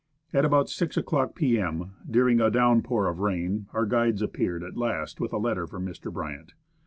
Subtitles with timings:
[0.33, 5.21] At about 6 o'clock p.m., during a downpour of rain, our guides appeared at last
[5.21, 6.11] with a letter from Mr.
[6.11, 6.53] Bryant.